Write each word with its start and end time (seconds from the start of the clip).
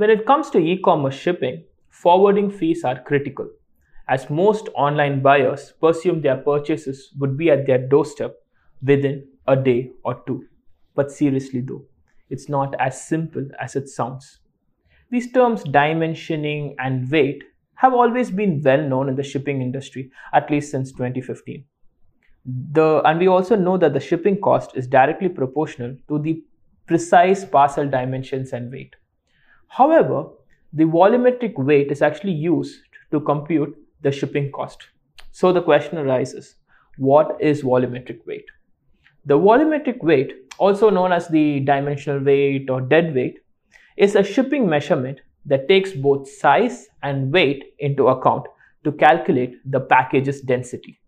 When 0.00 0.08
it 0.08 0.24
comes 0.24 0.48
to 0.52 0.58
e-commerce 0.58 1.14
shipping, 1.14 1.64
forwarding 1.90 2.50
fees 2.50 2.84
are 2.84 3.02
critical 3.02 3.50
as 4.08 4.30
most 4.30 4.70
online 4.74 5.20
buyers 5.20 5.74
presume 5.78 6.22
their 6.22 6.38
purchases 6.38 7.12
would 7.18 7.36
be 7.36 7.50
at 7.50 7.66
their 7.66 7.76
doorstep 7.86 8.34
within 8.82 9.28
a 9.46 9.56
day 9.56 9.90
or 10.02 10.22
two. 10.26 10.46
But 10.94 11.12
seriously 11.12 11.60
though, 11.60 11.84
it's 12.30 12.48
not 12.48 12.74
as 12.80 13.06
simple 13.06 13.46
as 13.60 13.76
it 13.76 13.90
sounds. 13.90 14.38
These 15.10 15.32
terms 15.32 15.64
dimensioning 15.64 16.76
and 16.78 17.10
weight 17.10 17.44
have 17.74 17.92
always 17.92 18.30
been 18.30 18.62
well 18.62 18.80
known 18.80 19.10
in 19.10 19.16
the 19.16 19.22
shipping 19.22 19.60
industry, 19.60 20.10
at 20.32 20.50
least 20.50 20.70
since 20.70 20.92
2015. 20.92 21.62
The, 22.72 23.02
and 23.04 23.20
we 23.20 23.26
also 23.26 23.54
know 23.54 23.76
that 23.76 23.92
the 23.92 24.00
shipping 24.00 24.40
cost 24.40 24.74
is 24.78 24.86
directly 24.86 25.28
proportional 25.28 25.94
to 26.08 26.18
the 26.18 26.42
precise 26.86 27.44
parcel 27.44 27.86
dimensions 27.86 28.54
and 28.54 28.72
weight. 28.72 28.96
However, 29.70 30.26
the 30.72 30.82
volumetric 30.82 31.54
weight 31.56 31.92
is 31.92 32.02
actually 32.02 32.32
used 32.32 32.80
to 33.12 33.20
compute 33.20 33.76
the 34.02 34.10
shipping 34.10 34.50
cost. 34.50 34.88
So 35.30 35.52
the 35.52 35.62
question 35.62 35.96
arises, 35.98 36.56
what 36.98 37.36
is 37.40 37.62
volumetric 37.62 38.26
weight? 38.26 38.46
The 39.26 39.38
volumetric 39.38 40.02
weight, 40.02 40.32
also 40.58 40.90
known 40.90 41.12
as 41.12 41.28
the 41.28 41.60
dimensional 41.60 42.20
weight 42.20 42.68
or 42.68 42.80
dead 42.80 43.14
weight, 43.14 43.38
is 43.96 44.16
a 44.16 44.24
shipping 44.24 44.68
measurement 44.68 45.20
that 45.46 45.68
takes 45.68 45.92
both 45.92 46.28
size 46.28 46.88
and 47.04 47.32
weight 47.32 47.62
into 47.78 48.08
account 48.08 48.46
to 48.82 48.90
calculate 48.90 49.54
the 49.70 49.80
package's 49.80 50.40
density. 50.40 51.00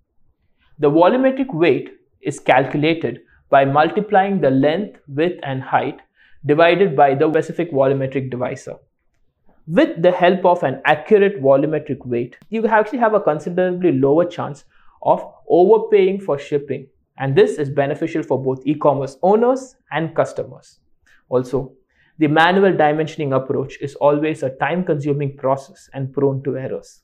The 0.78 0.90
volumetric 0.90 1.52
weight 1.52 1.90
is 2.20 2.38
calculated 2.38 3.22
by 3.50 3.64
multiplying 3.64 4.40
the 4.40 4.50
length, 4.50 5.00
width 5.08 5.40
and 5.42 5.62
height 5.62 6.00
divided 6.44 6.96
by 6.96 7.14
the 7.14 7.28
specific 7.30 7.72
volumetric 7.72 8.30
divisor. 8.30 8.76
With 9.66 10.02
the 10.02 10.10
help 10.10 10.44
of 10.44 10.62
an 10.64 10.82
accurate 10.84 11.40
volumetric 11.40 12.04
weight, 12.04 12.36
you 12.50 12.66
actually 12.66 12.98
have 12.98 13.14
a 13.14 13.20
considerably 13.20 13.92
lower 13.92 14.24
chance 14.24 14.64
of 15.02 15.24
overpaying 15.48 16.20
for 16.20 16.38
shipping. 16.38 16.88
And 17.18 17.36
this 17.36 17.58
is 17.58 17.70
beneficial 17.70 18.22
for 18.22 18.42
both 18.42 18.66
e-commerce 18.66 19.16
owners 19.22 19.76
and 19.92 20.16
customers. 20.16 20.80
Also, 21.28 21.74
the 22.18 22.26
manual 22.26 22.72
dimensioning 22.72 23.34
approach 23.36 23.78
is 23.80 23.94
always 23.96 24.42
a 24.42 24.50
time-consuming 24.50 25.36
process 25.36 25.88
and 25.94 26.12
prone 26.12 26.42
to 26.42 26.56
errors. 26.56 27.02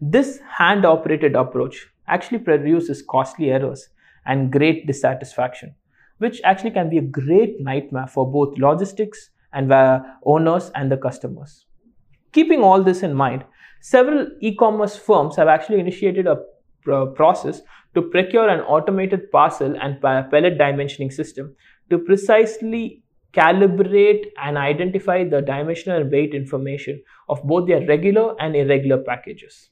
This 0.00 0.40
hand-operated 0.48 1.34
approach 1.34 1.88
actually 2.06 2.38
produces 2.38 3.02
costly 3.02 3.50
errors 3.50 3.88
and 4.26 4.52
great 4.52 4.86
dissatisfaction, 4.86 5.74
which 6.22 6.40
actually 6.44 6.70
can 6.70 6.88
be 6.88 6.98
a 6.98 7.08
great 7.20 7.60
nightmare 7.60 8.06
for 8.06 8.30
both 8.30 8.56
logistics 8.56 9.30
and 9.52 9.72
owners 10.24 10.70
and 10.76 10.90
the 10.90 10.96
customers. 10.96 11.66
Keeping 12.32 12.62
all 12.62 12.82
this 12.82 13.02
in 13.02 13.12
mind, 13.12 13.44
several 13.80 14.28
e-commerce 14.40 14.96
firms 14.96 15.36
have 15.36 15.48
actually 15.48 15.80
initiated 15.80 16.28
a 16.28 16.36
process 17.16 17.60
to 17.94 18.02
procure 18.02 18.48
an 18.48 18.60
automated 18.60 19.30
parcel 19.32 19.76
and 19.80 20.00
pallet 20.00 20.58
dimensioning 20.58 21.12
system 21.12 21.54
to 21.90 21.98
precisely 21.98 23.02
calibrate 23.34 24.26
and 24.42 24.56
identify 24.56 25.24
the 25.24 25.42
dimensional 25.42 26.00
and 26.00 26.10
weight 26.12 26.34
information 26.34 27.02
of 27.28 27.42
both 27.44 27.68
their 27.68 27.86
regular 27.86 28.34
and 28.40 28.54
irregular 28.54 28.98
packages. 28.98 29.70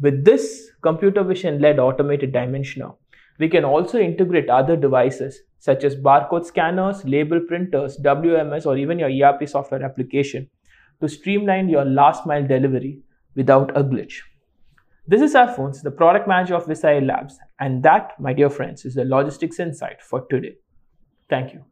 With 0.00 0.24
this 0.24 0.70
computer 0.82 1.22
vision 1.22 1.60
led 1.60 1.78
automated 1.78 2.32
dimensioner, 2.32 2.94
we 3.38 3.48
can 3.48 3.64
also 3.64 3.98
integrate 3.98 4.48
other 4.48 4.76
devices 4.76 5.42
such 5.62 5.84
as 5.84 5.94
barcode 5.94 6.44
scanners, 6.44 7.04
label 7.04 7.38
printers, 7.38 7.96
WMS, 7.98 8.66
or 8.66 8.76
even 8.76 8.98
your 8.98 9.08
ERP 9.08 9.48
software 9.48 9.84
application 9.84 10.50
to 11.00 11.08
streamline 11.08 11.68
your 11.68 11.84
last 11.84 12.26
mile 12.26 12.44
delivery 12.44 12.98
without 13.36 13.70
a 13.76 13.84
glitch. 13.84 14.14
This 15.06 15.22
is 15.22 15.36
Alphonse, 15.36 15.80
the 15.80 15.92
product 15.92 16.26
manager 16.26 16.56
of 16.56 16.66
VisAI 16.66 17.06
Labs, 17.06 17.38
and 17.60 17.80
that, 17.84 18.18
my 18.18 18.32
dear 18.32 18.50
friends, 18.50 18.84
is 18.84 18.96
the 18.96 19.04
logistics 19.04 19.60
insight 19.60 20.02
for 20.02 20.26
today. 20.28 20.56
Thank 21.30 21.52
you. 21.54 21.64